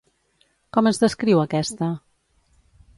Com 0.77 0.89
es 0.93 1.01
descriu 1.05 1.43
aquesta? 1.45 1.93